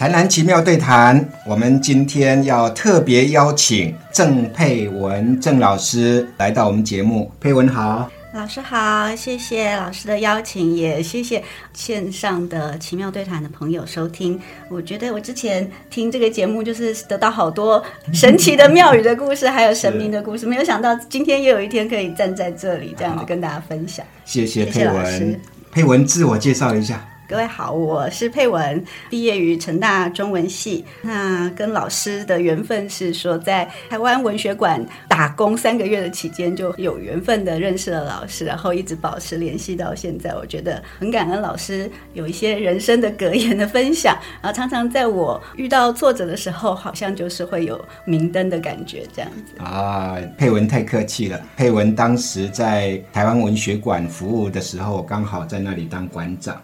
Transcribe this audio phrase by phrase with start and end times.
[0.00, 7.30] 台南奇妙对谈，我们今天要特别邀请郑佩文郑老师来到我们节目。
[7.38, 11.44] 佩文好，老师好，谢谢老师的邀请，也谢谢
[11.74, 14.40] 线上的奇妙对谈的朋友收听。
[14.70, 20.46] 我觉得我之前听这个节目，就是得到好多神奇的庙宇的故事，还有神明的故事。
[20.46, 24.02] 没有想到今天也有一天可以站在这里，这样子跟大家分享。
[24.24, 25.40] 谢谢佩文。
[25.70, 27.06] 佩文自我介绍一下。
[27.30, 30.84] 各位好，我是佩文，毕业于成大中文系。
[31.00, 40.34] 那跟老师的缘分是说，在台湾文学馆打工三个月的期间，就有缘分的认识了老师，然后一直保持联系到现在。
[40.34, 49.62] 我觉得很感恩老师有一些人生的格言的分享，然后常常在我遇到挫折的时候，好像就是会有明灯的感觉，这样子。
[49.62, 51.40] 啊，佩文太客气了。
[51.56, 56.60] 佩文当时在台湾文学馆服务的时候，刚好在那里当馆长。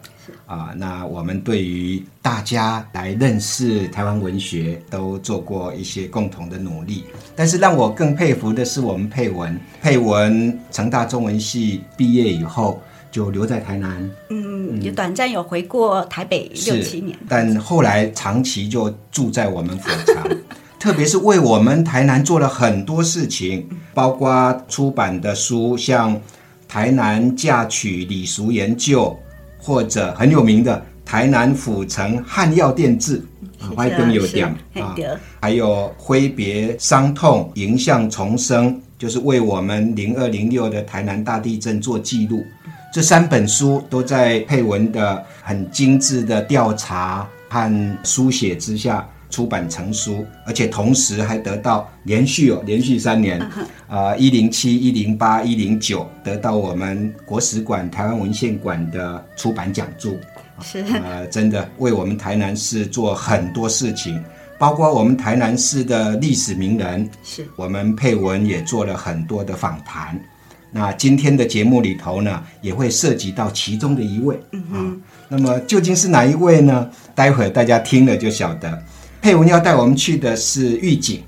[0.47, 7.05] 啊，那我们对于大家来认识台湾文学，都做过一些共同的努力。
[7.35, 20.29] 但是让我更佩服的是我们佩文，佩文成大中文系毕业以后就留在台南，嗯，也短暂有回过台北六七年，但后来长期就住在我们佛场，
[20.79, 26.15] 特别是为我们台南做了很多事情，包括出版的书，像
[26.69, 29.17] 《台南嫁娶礼俗研究》，
[29.67, 33.21] 或者很有名的《台南府城汉药店志》，
[33.75, 34.95] 外边有点啊，
[35.41, 42.45] 还有挥别伤痛，迎向重生，就是为我们零二零六的台南大地震做记录。
[42.95, 53.41] 这三本书都在配文的很精致的调查和书写之下出版成书，而且同时还得到连续哦，连续三年，
[53.89, 60.17] 啊，一零七、一零八、一零九得到我们国史馆台湾文献馆的出版奖助。
[60.63, 64.23] 是呃，真的为我们台南市做很多事情，
[64.59, 67.47] 包括我们台南市的历史名人，是。
[67.57, 70.19] 我们配文也做了很多的访谈。
[70.71, 74.39] 那今天的节目里头呢，也会涉及到其中的一位。
[74.53, 74.97] 嗯啊，
[75.29, 76.91] 那么究竟是哪一位呢？
[77.15, 78.83] 待会儿大家听了就晓得。
[79.27, 81.21] 佩文要带我们去的是玉井，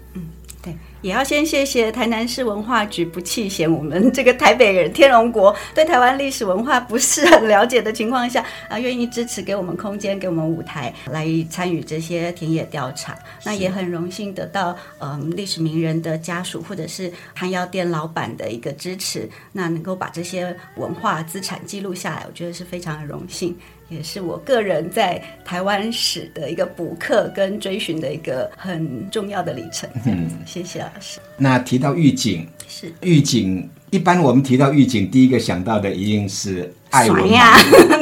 [0.62, 13.19] 对，也要先谢谢台南市文化局不弃嫌我们这个台北人天龙国对台湾历史文化不是很了解的情况下 啊，愿意支持给我们空间，给我们舞台来参与这些田野调查。
[13.44, 23.56] 那也很荣幸得到嗯历史名人的家属或者是汉药店老板的一个支持，那能够把这些文化资产记录下来，我觉得是非常的荣幸。
[23.88, 29.88] 也是我个人在台湾史的一个补课跟追寻的一个很重要的里程。
[30.04, 31.19] 嗯，谢谢老师。
[31.37, 37.38] 那提到预警，是预警一般我们提到预警，第一个想到的一定是爱文芒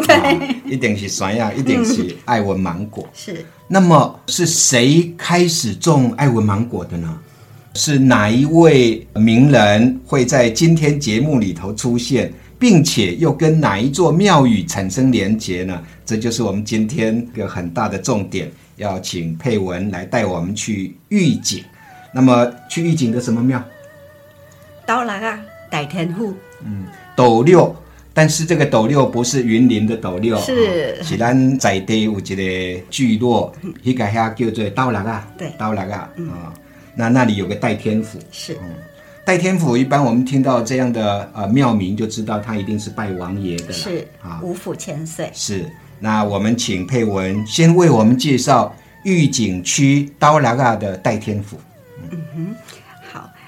[0.07, 0.33] 果， 啊
[0.65, 3.09] 一定是酸呀，一定是爱文芒果。
[3.15, 7.19] 是那么是谁开始种爱文芒果的呢？
[7.75, 15.83] 是哪一位名人会在今天节目里头出现，并且又跟哪一座庙宇产生连结呢？
[16.05, 21.63] 这就是我们今天一个很大的重点，要请佩文来带我们去预警。
[22.13, 23.63] 那么去预警的什么庙？
[24.87, 25.39] 刀郎啊，
[25.71, 26.33] 代天户。
[27.15, 27.75] 斗六，
[28.15, 30.97] 但是这个斗六不是云林的斗六，是。
[31.01, 33.53] 哦是咱在地有一个聚落，
[33.85, 35.51] 迄个遐叫做刀郎啊，对。
[35.59, 36.55] 刀郎啊，啊、
[36.95, 38.57] 那那里有个代天府，是
[39.27, 45.29] 代天府一般我们听到这样的呃庙名，就知道他一定是拜王爷的了，是啊，五府千岁。
[45.35, 45.65] 是。
[45.99, 48.73] 那我们请佩文先为我们介绍
[49.03, 51.57] 御景区刀拉嘎的戴天府。
[52.09, 52.66] 好，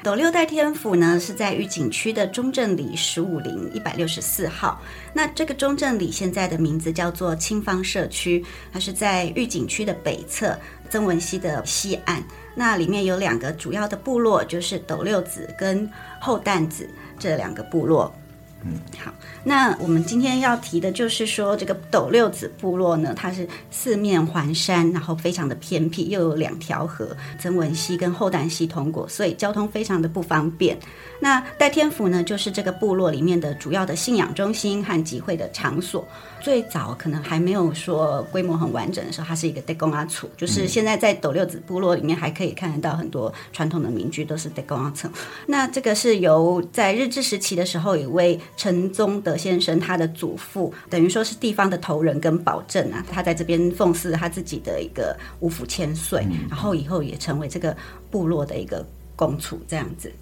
[0.01, 4.81] 斗六代天府呢是在御景区的中正里十五零一百六十四号。
[5.13, 10.57] 那这个中正里现在的名字叫做清芳社区，它是在御景区的北侧，
[10.89, 12.23] 曾文溪的西岸。
[12.55, 16.89] 那里面有两个主要的部落，就是斗六子跟后担子
[17.19, 18.15] 这两个部落。
[18.65, 19.13] 嗯好，
[19.45, 30.77] 那我们今天要提的就是说，这个斗六子部落呢，它是四面环山，然后非常的偏僻，又有两条河，曾文溪跟后丹溪通过，所以交通非常的不方便。
[31.21, 36.07] 那戴天府呢，就是这个部落里面的主要的信仰中心和集会的场所。
[36.41, 45.11] 最早可能还没有说规模很完整的时候，它是一个德公阿厝，就是现在在斗六子部落里面还可以看得到很多传统的民居都是德公阿厝。
[45.47, 57.77] 那这个是由在日治时期的时候，有一位陈宗德先生，他的祖父等于说是地方的头人跟保证啊，他在这边奉祀他自己的一个五府千岁，然后以后也成为这个
[58.11, 58.87] 部落的一个
[59.17, 60.13] 公储这样子。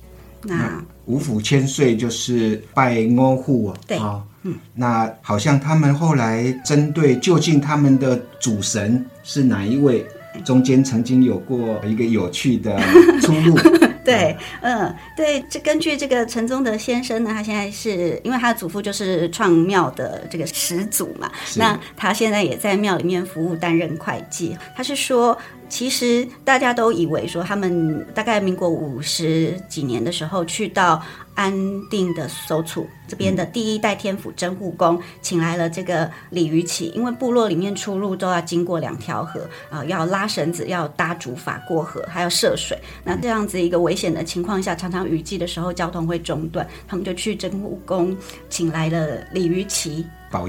[0.42, 10.06] 那五府千岁就是拜五户啊，对啊嗯，那好像他们后来针对究竟他们的主神是哪一位，
[10.44, 12.78] 中间曾经有过一个有趣的
[13.20, 13.56] 出入。
[14.04, 24.56] 对，嗯，对，这根据这个陈宗德先生呢，他现在是因为他的祖父就是创庙的这个始祖嘛，那他现在也在庙里面服务，担任会计。
[24.76, 25.36] 他是说。
[25.68, 31.02] 其实大家都以为说，他们大概民国五十几年的时候去到
[31.34, 31.52] 安
[31.90, 39.40] 定的搜处这边的第一代天府真护宫，请来了这个鲤鱼旗，因为部落里面出入都要经过两条河
[39.70, 42.78] 啊，要拉绳子，要搭竹筏过河，还要涉水。
[43.04, 48.16] 那这样子一个危险的情况下，常常雨季的时候交通会中断，他们就去真护宫
[48.48, 50.06] 请来了鲤鱼旗。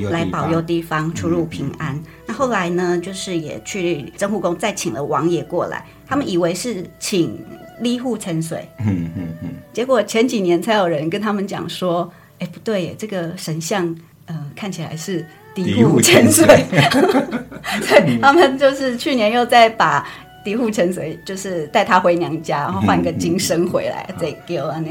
[0.09, 1.97] 来保佑地方出入平安。
[2.25, 7.39] 那后来呢，就是也去真护宫再请了王爷过来，他们以为是请
[7.79, 8.67] 离户沉水。
[8.79, 9.49] 嗯嗯嗯。
[9.73, 13.95] 结果前几年才有人跟他们讲说：“哎，不对，这个神像，
[14.25, 16.45] 呃，看起来是嫡户潜水。”
[17.87, 20.07] 对，他们就是去年又再把
[20.43, 24.89] 嫡户潜水，就是带他回娘家，然后换个金身回来再给我呢。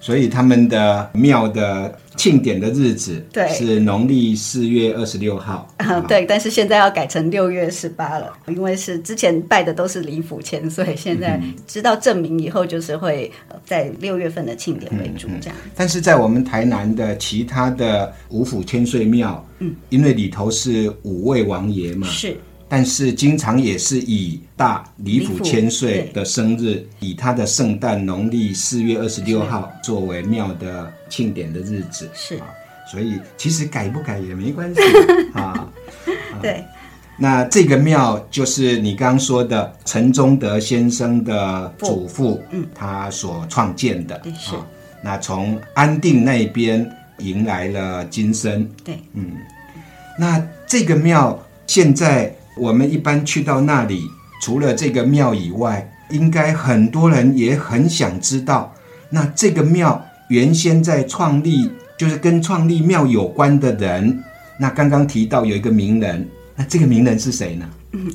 [0.00, 3.46] 所以他们的庙的庆典的日子对。
[3.48, 5.70] 是农历四月二十六号，
[6.08, 13.30] 对，但是现在要改成六月十八了，因为是之前拜的都是李府千岁，现在知道证明以后，就是会
[13.64, 15.56] 在六月份的庆典为主这样。
[15.76, 22.36] 但是在我们台南的其他的五府千岁庙，嗯，因为里头是五位王爷嘛，是。
[22.72, 32.36] 但是经常也是以大李府千岁的生日，以他的圣诞农历四月二十六号作为庙的庆典的日子，是。
[32.36, 32.46] 啊，
[32.88, 34.80] 所以其实改不改也没关系
[35.32, 35.68] 啊。
[36.40, 36.64] 对，
[37.18, 44.54] 那这个庙就是你刚刚说的陈忠德先生的祖父，嗯，他所创建的，是。
[45.02, 46.88] 那从安定那边
[47.18, 49.32] 迎来了今生，对，嗯，
[50.16, 51.36] 那这个庙
[51.66, 52.32] 现在。
[52.60, 54.06] 我们一般去到那里，
[54.42, 58.70] 除了这个庙以外，应该很多人也很想知道，
[59.08, 64.22] 那这个庙原先在创立，就是跟创立庙有关的人。
[64.58, 67.66] 那刚刚提到有一个名人，那这个名人是谁呢？
[67.92, 68.12] 嗯，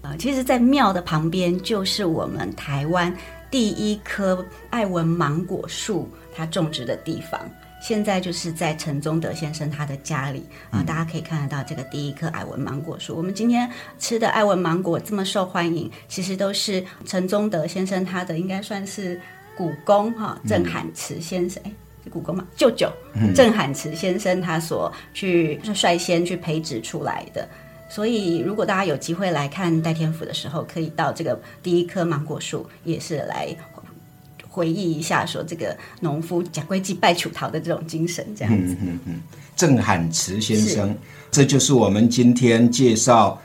[0.00, 3.14] 呃，其实，在庙的旁边就是我们台湾
[3.50, 7.38] 第一棵爱文芒果树，它种植的地方。
[7.82, 13.16] 现在就是在陈宗德先生他的家里啊，大家可以看得到这个第一棵艾文芒果树。
[13.16, 13.68] 我们今天
[13.98, 19.20] 吃的艾文芒果这么受欢迎，其实都是陈宗德先生他的应该算是
[19.56, 21.72] 古公哈郑海慈先生，哎，
[22.04, 22.46] 是古公嘛？
[22.56, 22.88] 舅舅
[23.34, 27.48] 郑海慈先生他所去率先去培植出来的。
[27.90, 33.54] 所以如果大家有机会来看戴天府的时候，可以到这个第一棵芒果树，也是来。
[34.52, 38.74] 回忆一下，说这个农夫假归祭拜楚桃的这种精神，这样子。
[38.74, 39.20] 嗯嗯嗯。
[39.56, 40.94] 郑罕慈先生，
[41.30, 43.40] 这就是我们今天介绍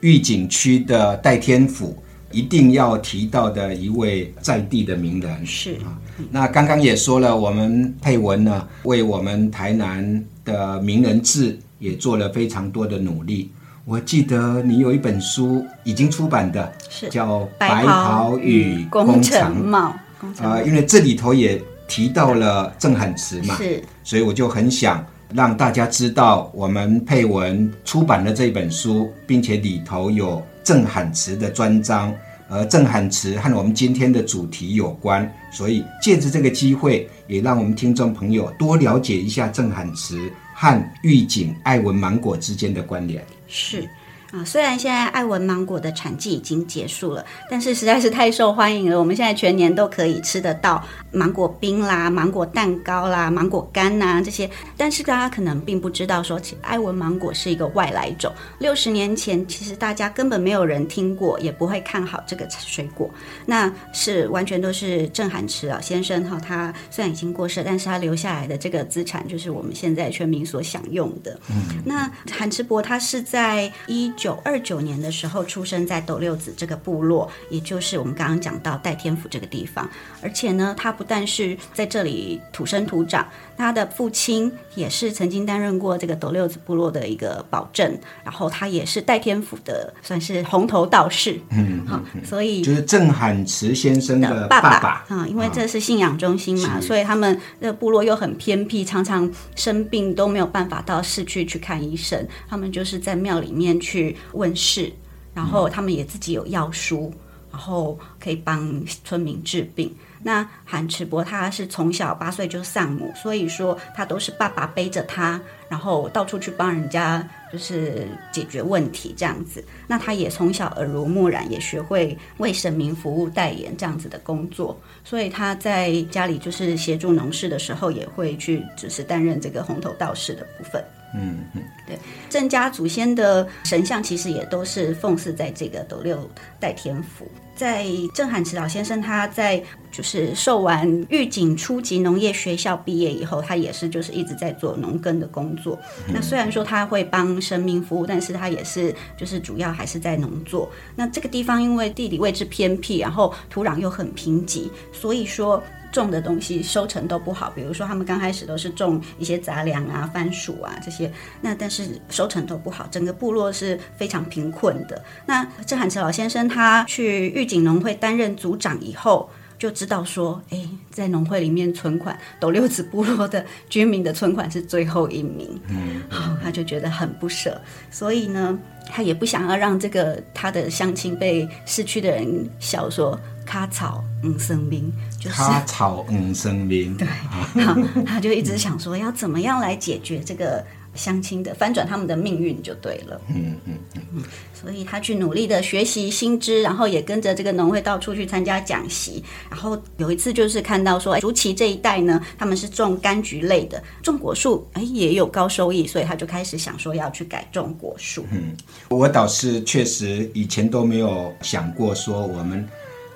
[0.00, 2.00] 御景区的戴天府
[2.30, 5.44] 一定要提到的一位在地的名人。
[5.44, 5.98] 是啊。
[6.30, 13.50] 那刚刚也说了，我们佩文呢，为我们台南的名人志也做了非常多的努力。
[13.84, 19.90] 我记得你有一本书已经出版的，是叫《白袍与工程帽》。
[20.40, 25.04] 啊，因为这里头也提到了郑罕慈嘛，是，所以我就很想
[25.34, 32.14] 让大家知道我们配文出版的这本书，并且里头有郑罕慈的专章，
[32.48, 43.24] 而郑罕慈和我们今天的主题有关，所以借着这个机会，也让我们听众朋友多了解一下郑罕慈和狱警爱文芒果之间的关联。
[43.48, 43.88] 是。
[44.32, 48.98] 啊，虽然现在爱文芒果的产季已经结束了，但是实在是太受欢迎了。
[48.98, 54.48] 我们现在全年都可以吃得到芒果冰啦、芒果蛋糕啦、芒果干呐这些。
[54.74, 58.32] 但是大家可能并不知道，说爱文芒果是一个外来种。
[58.58, 63.10] 六十年前，其实大家根本没有人听过，也不会看好这个水果。
[63.44, 71.38] 那是完全都是郑涵池啊先生哈，他虽然已经过世，但是他留下来的这个资产，就是我们现在全民所享用的。
[71.50, 74.10] 嗯，那韩池博他是在一。
[74.22, 79.90] 九二九年的时候，出生在斗六子这个部落，也就是我们刚刚讲到代天府这个地方。
[80.22, 83.26] 而且呢，他不但是在这里土生土长，
[83.56, 91.40] 他的父亲也是曾经担任过这个斗六子部落的一个保证，然后他也是代天府的，算是红头道士。
[91.50, 104.11] 嗯，好，所以就是郑罕慈先生的爸爸啊，因为这是信仰中心嘛，所以他们的部落又很偏僻，常常生病都没有办法到市区去看医生，他们就是在庙里面去。
[104.32, 104.92] 问世，
[105.34, 107.12] 然后他们也自己有药书，
[107.50, 109.94] 然后可以帮村民治病。
[110.24, 119.64] 那韩池伯他是从小八岁就丧母，所以说他都是爸爸背着他，然后到处去帮人家就是解决问题这样子。
[119.88, 124.80] 那他也从小耳濡目染，也学会为神明服务代言这样子的工作。
[125.02, 130.80] 所以他在家里就是协助农事的时候，也会去就是担任这个红头道士的部分。
[131.14, 131.98] 嗯嗯，对，
[132.30, 136.28] 郑家祖先的神像其实也都是奉祀在这个斗六
[136.58, 137.26] 代天府。
[137.54, 145.78] 在郑汉池老先生他在就是受完御景初级农业学校毕业以后，他也是就是一直在做农耕的工作。
[146.08, 150.68] 那虽然说他会帮神明服务，但是他也是就是主要还是在农作。
[150.96, 155.62] 那这个地方因为地理位置偏僻，然后土壤又很贫瘠，所以说。
[155.92, 165.00] 种的东西收成都不好，比如说他们刚开始都是种一些杂粮啊、番薯啊这些，那但是收成都不好，整个部落是非常贫困的。
[165.26, 169.30] 那郑汉池老先生他去御景农会担任组长以后，
[169.62, 170.58] 就知道说，哎，
[170.90, 178.58] 在农会里面存款，斗六子部落的居民的存款是最后一名，嗯，好，他就觉得很不舍，所以呢，
[178.90, 183.16] 他也不想要让这个他的乡亲被市区的人笑说。
[183.44, 187.06] 卡草嗯生命，就是卡草嗯生命，对，
[187.66, 187.76] 好
[188.06, 193.74] 他就一直想说要怎么样来解决这个相亲的翻转他们的命运就对了，嗯嗯
[194.14, 194.22] 嗯，
[194.52, 208.26] 所以他去努力的学习新知，然后也跟着这个农会到处去参加讲习，然后有一次就是看到说，竹崎这一带呢，他们是种柑橘类的，种果树，哎也有高收益，所以他就开始想说要去改种果树。
[208.30, 208.56] 嗯，
[208.90, 212.68] 我倒是确实以前都没有想过说我们。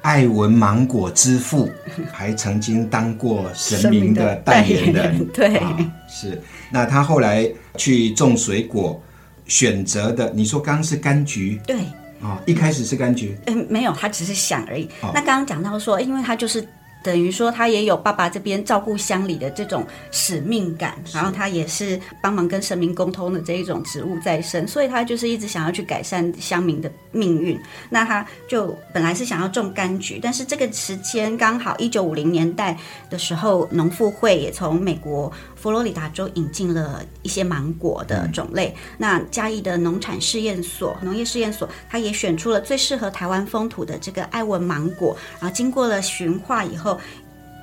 [0.02, 1.70] 爱文芒果之父，
[2.12, 5.26] 还曾经当过神明的代言人。
[5.28, 5.60] 对，
[6.08, 6.40] 是。
[6.70, 9.00] 那他后来去种水果，
[9.46, 11.60] 选择的，你说刚刚是柑橘？
[11.66, 11.76] 对。
[12.22, 13.36] 啊，一开始是柑橘。
[13.46, 14.88] 嗯，没有，他只是想而已。
[15.02, 16.66] 那刚刚讲到说，因为他就是。
[17.06, 27.56] 等于说，他也有爸爸这边照顾乡里的这种使命感，然后他也是帮忙跟神明沟通的这一种职务在身，所以他就是一直想要去改善乡民的命运。
[27.88, 32.76] 那他就本来是想要种柑橘，但是这个时间刚好一九五零年代
[33.08, 35.32] 的时候，农妇会也从美国。
[35.66, 45.16] 佛罗里达州引进了一些芒果的种类，那嘉义的农产试验所、农业试验所，它也选出了最适合台湾风土的这个爱文芒果。
[45.40, 47.00] 然后经过了驯化以后，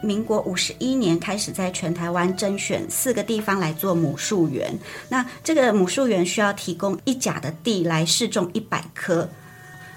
[0.01, 4.77] 民国五十一年开始在全台湾甄选四个地方来做母树园。
[5.07, 9.22] 那这个母树园需要提供一甲的地来试种一百棵。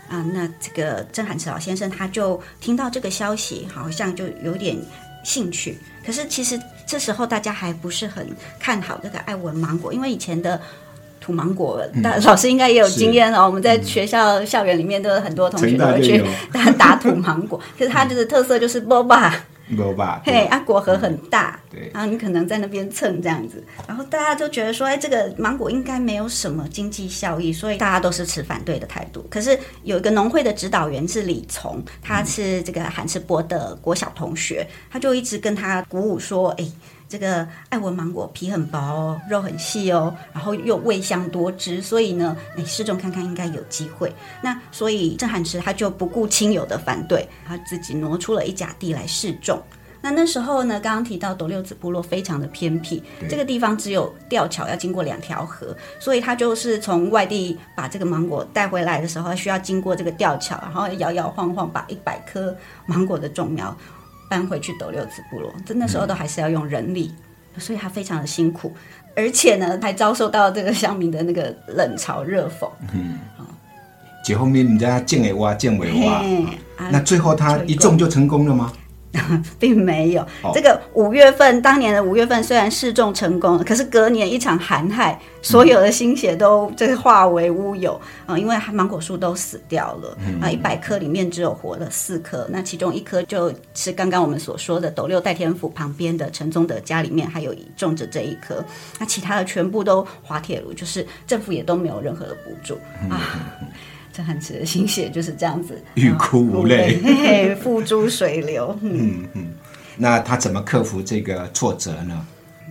[0.08, 4.78] 啊，那这个郑汉慈老先生他就听到这个消息，好像就有点
[5.25, 5.76] 兴趣。
[6.06, 6.56] 可是其实。
[6.87, 8.26] 这时候大家还不是很
[8.61, 10.61] 看好这个爱文芒果，因为以前的
[11.21, 13.45] 土芒果，大老师应该也有经验哦。
[13.45, 19.35] 我们在学校校园里面都有很多同学都会去打打土芒果，可是它就是特色就是波霸。
[19.68, 20.23] 有吧？
[20.25, 29.26] 嘿，啊，果核很大，对，然后你可能在那边蹭这样子，然后大家就觉得说，哎，这个芒果应该没有什么经济效益，所以大家都是持反对的态度。
[29.30, 36.64] 可是有一个农会的指导员是李从，他是这个韩世波的国小同学，他就一直跟他鼓舞说，哎。
[37.08, 44.12] 这个爱文芒果皮很薄哦，肉很细哦，然后又味香多汁，所以呢，你试种看看应该有机会。
[44.42, 49.62] 那所以郑汉池他就不顾亲友的反对，他自己挪出了一甲地来试种。
[50.02, 63.76] 那那时候呢，刚刚提到斗六子部落非常的偏僻，这个地方只有吊桥要经过两条河，所以他就是从外地把这个芒果带回来的时候，需要经过这个吊桥，然后摇摇晃晃把一百颗芒果的种苗。
[64.28, 67.12] 搬回去斗六子部落，真的时候都还是要用人力，
[67.59, 68.73] 所以他非常的辛苦，
[69.14, 72.68] 而且呢，还遭受到这个乡民的那个冷嘲热讽。
[72.92, 73.18] 嗯，
[74.25, 76.23] 最后面人家建为挖，建为挖，
[76.90, 78.73] 那最后他一中就成功了吗？
[79.58, 88.38] 并没有，这个五月份，当年的五月份虽然试种成功了，可是隔年一场寒害，所有的心血都这个化为乌有啊！
[88.38, 98.64] 因为芒果树都死掉了啊，一百棵里面只有活了四棵，那其中一棵就是刚刚我们所说的斗六代天府旁边的陈宗德家里面还有种着这一棵，
[98.99, 102.75] 那其他的全部都滑铁卢，就是政府也都没有任何的补助
[103.08, 103.20] 啊。
[104.16, 108.75] 郑汉池的心血就是这样子，欲哭无泪，付诸水流。
[108.80, 109.49] 嗯嗯，
[109.96, 112.26] 那他怎么克服这个挫折呢？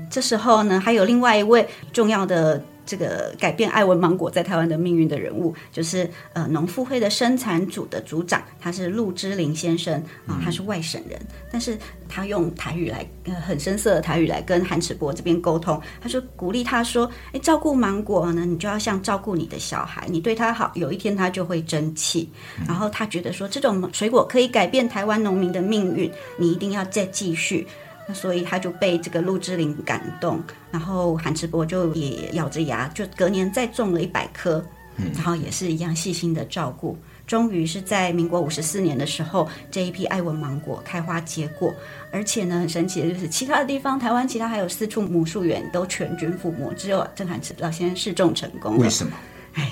[0.10, 2.64] 这时候呢，还有另外一位重要的。
[2.86, 11.20] 这个改变爱文芒果在台湾的命运的人物，就是呃农妇会的生产组的组长，他是陆之林先生啊，他是外省人，
[11.52, 11.78] 但是
[12.08, 22.30] 他用台语来，呃很深色的台语来跟韩池波这边沟通，他说鼓励他说，哎，照顾芒果呢，你就要像照顾你的小孩，你对他好，有一天他就会争气。
[22.68, 27.66] 然后他觉得说，这种水果可以改变台湾农民的命运，你一定要再继续。
[28.08, 34.64] 那所以他就被这个陆之林感动，然后韩志波就也咬着牙，就隔年再种了一百棵，
[35.14, 36.98] 然后也是一样细心的照顾。
[37.26, 41.74] 终于是在民国五十四年的时候，这一批爱文芒果开花结果，
[42.12, 48.78] 而且呢，很神奇的就是，其他的地方，台湾其他还有四处母树园都全军覆没，只有郑汉池老先生试种成功。
[48.78, 49.12] 为什么？
[49.54, 49.72] 哎。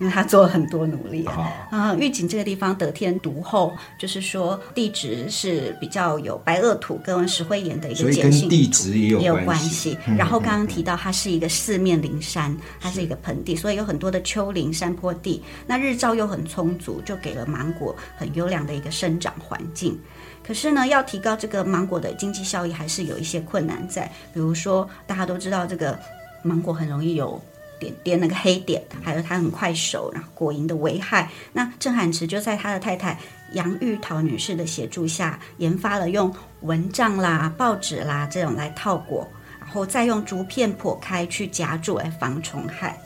[0.00, 9.98] 因为他做了很多努力啊，啊，玉井这个地方得天独厚，就是说地质是比较有白垩土跟石灰岩的一个碱性，地质也有也有关系。
[10.16, 15.42] 然后刚刚提到它是一个四面临山，它是一个盆地，所以有很多的丘陵山坡地。
[15.66, 19.98] 那日照又很充足，就给了芒果很优良的一个生长环境。
[20.46, 24.10] 可是呢，要提高这个芒果的经济效益，还是有一些困难在。
[24.32, 25.98] 比如说，大家都知道这个
[26.42, 27.40] 芒果很容易有。
[27.78, 31.30] 点点那个黑点，还有它很快熟，然后果蝇的危害。
[31.52, 33.18] 那郑汉池就在他的太太
[33.52, 39.26] 杨玉桃女士的协助下，研发了用蚊帐啦、报纸啦这种来套果，
[39.60, 42.98] 然后再用竹片破开去夹住来防虫害。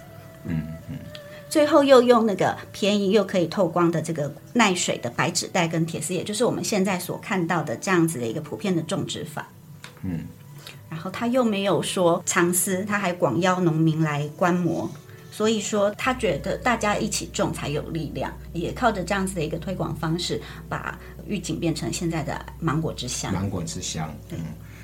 [0.45, 0.97] 嗯嗯。
[1.49, 9.47] 最后又用那个便宜又可以透光的这个耐水的白纸袋跟铁丝，也就是我们现在所看到的这样子的一个普遍的种植法。
[10.03, 10.27] 嗯。
[10.93, 14.89] 然后他又没有说藏私，他还广邀农民来观摩，
[15.31, 23.33] 所以说他觉得大家一起种才有力量，也靠着这样子的一个推广方式，把玉井变成现在的芒果之乡。
[23.33, 24.39] 芒果之乡，嗯，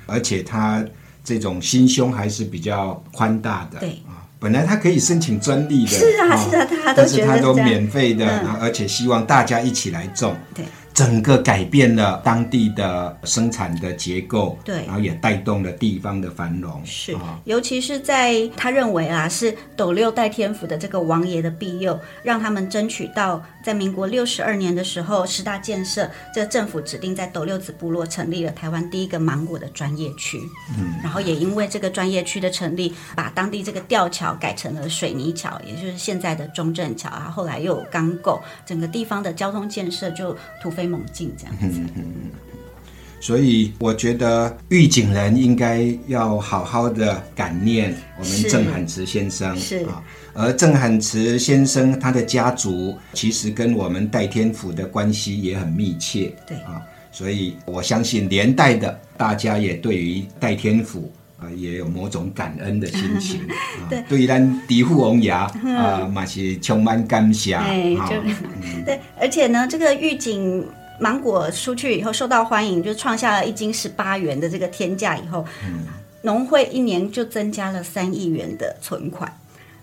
[0.07, 0.83] 而且他
[1.23, 3.91] 这种心胸还是比较宽大的，对。
[4.07, 8.25] 啊，本来他可以申请专利的，是啊是啊，他都觉得他都免费的，
[8.59, 10.65] 而且希望大家一起来种，对。
[10.99, 16.81] 整个改变了当地的生产的结构，对，然后也带动了地方的繁荣。
[16.85, 17.15] 是，
[17.45, 30.37] 尤其是在他认为啊，是斗六代天府的这个王爷的庇佑，让他们争取到在民国六十二年的时候，十大建设，这个政府指定在斗六子部落成立了台湾第一个芒果的专业区。
[30.77, 37.31] 嗯，然后也因为这个专业区的成立，把当地这个吊桥改成了水泥桥，也就是现在的中正桥啊。
[37.33, 40.88] 后来又有钢构，整个地方的交通建设就突飞。
[40.89, 41.79] 猛进这样子，
[43.21, 50.01] 所以我觉得预警人应该要好好的感念我们郑汉慈先生是啊，
[50.33, 56.57] 而郑汉慈先生他的家族其实跟我们戴天府的关系也很密切，对。
[56.59, 61.11] 啊，所以我相信连带的大家也对于戴天府。
[61.41, 63.39] 啊，也有某种感恩的心情。
[63.89, 67.53] 对，对咱敌户王牙啊，嘛是充满感谢。
[67.53, 68.21] 哎，就
[68.83, 70.67] 对，而且呢，这个玉井
[70.99, 75.45] 芒果出去以后受到欢迎，就创下了一斤十八元的这个天价以后，
[76.21, 79.33] 农会一年就增加了三亿元的存款。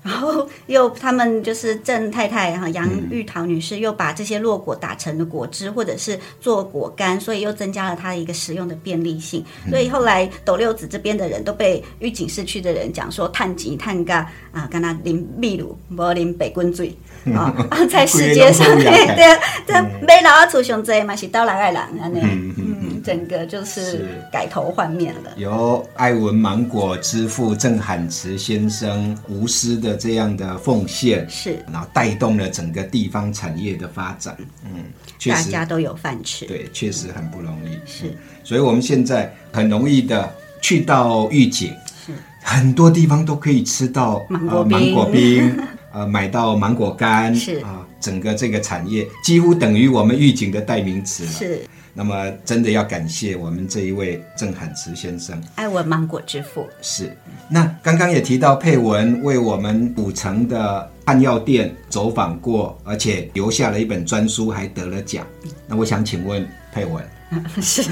[0.07, 9.45] 然后又他们就是郑太太哈杨玉桃女士又把这些落果打成了果汁或者是做果干，所以又增加了它的一个使用的便利性。
[9.69, 16.97] 所以后来斗六子这边的人都被玉井市区的人讲说碳吉碳嘎啊，跟他淋秘鲁，不淋北棍水。
[17.35, 17.53] 啊，
[17.91, 22.96] 在世界上对对 对，没老出雄这嘛是到来爱人安尼。
[23.03, 25.31] 整个就是改头换面了。
[25.37, 34.37] 由爱文芒果之父郑罕慈先生无私的这样的奉献，是，然后带动了整个地方产业的发展。
[34.65, 34.85] 嗯，
[35.19, 36.47] 确实大家都有饭吃。
[36.47, 37.79] 对，确实很不容易。
[37.91, 41.73] 是，所以我们现在很容易的去到御景，
[42.07, 45.57] 是很多地方都可以吃到芒果芒果冰，
[45.97, 51.31] 呃，买到芒果干，是啊，整个这个产业几乎等于我们预警的代名词了。
[51.31, 51.63] 是。
[51.95, 56.69] 那么，真的要感谢我们这一位郑汉慈先生，爱文芒果之父。
[56.83, 57.17] 是。
[57.49, 65.27] 那刚刚也提到佩文为我们古城的汉药店走访过，而且留下了一本专书，还得了奖。
[65.67, 67.03] 那我想请问佩文，
[67.63, 67.83] 是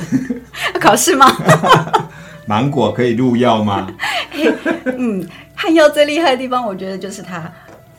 [0.78, 1.26] 考试吗？
[2.46, 3.90] 芒果可以入药吗？
[4.98, 7.50] 嗯，汉药最厉害的地方，我觉得就是它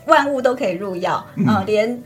[0.05, 2.01] 万物都可以入药啊，连。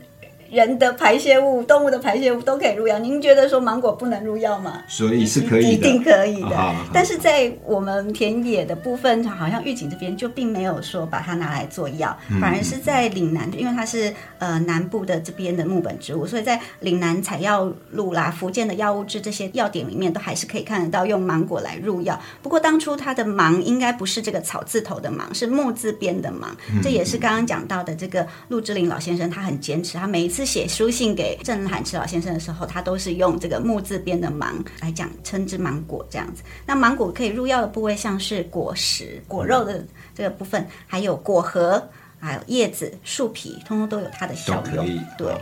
[0.50, 2.98] 人的排泄物、动物的排泄物都可以入药。
[2.98, 4.82] 您觉得说芒果不能入药吗？
[4.88, 6.74] 所以是可以，一定可以的。
[6.92, 22.20] 但是在我们田野的部分，好像玉井这边就并没有说把它拿来做药，反而是在岭南，因为它是呃南部的这边的木本植物，所以在岭南采药路啦、福建的药物制这些药典里面，都还是可以看得到用芒果来入药。
[22.42, 26.56] 不过当初它的芒应该不是这个草字头的芒，是木字边的芒。
[26.82, 30.39] 这也是刚刚讲到的这个陆之林老先生，他很坚持，他每一次。
[30.44, 36.42] 写书信给郑涵池老先生的时候，他都是用这个木字边的芒来讲，称之芒果这样子。
[36.66, 41.82] 那芒果可以入药的部位，像是果实、果肉的这个部分，还有果核，
[42.18, 44.86] 还有叶子、树皮，通通都有它的效用。
[45.16, 45.34] 对，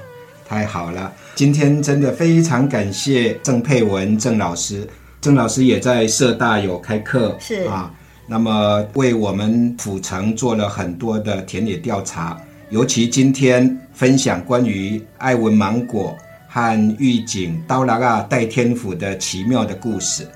[0.46, 1.12] 太好了！
[1.34, 4.88] 今天真的非常感谢郑佩文郑老师
[5.20, 7.92] 郑老师也在社大有开课，是啊，
[8.26, 16.14] 那么为我们府城做了很多的田野调查，尤其今天分享关于爱文芒果
[16.46, 20.28] 和狱警刀拉啊戴天府的奇妙的故事。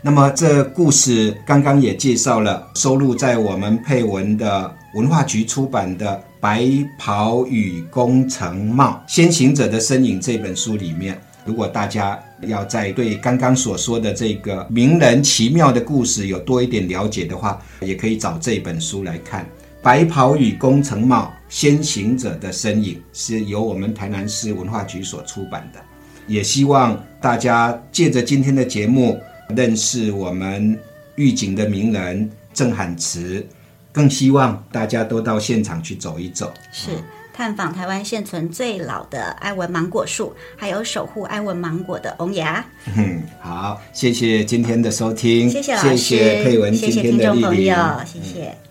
[0.00, 6.06] 那么这故事刚刚也介绍了，收录在我们配文的文化局出版的
[6.38, 6.64] 《白
[6.96, 11.20] 袍与工程帽：先行者的身影》这本书里面。
[11.44, 19.42] 如果大家要在对刚刚所说的这个名人奇妙的故事有多一点了解的话，也可以找这本书来看。
[19.86, 25.78] 《白袍与工程帽：先行者的身影》是由我们台南市文化局所出版的。
[26.26, 29.16] 也希望大家借着今天的节目。
[29.54, 30.76] 认识我们
[31.14, 33.46] 预警的名人郑海慈，
[33.92, 36.90] 更希望大家都到现场去走一走，是
[37.32, 42.66] 探访台湾现存最老的埃文芒果树，还有守护埃文芒果的翁牙。
[42.96, 48.65] 嗯， 好，谢谢今天的收听，谢谢老师，谢谢佩文今天的听众朋，友，谢谢。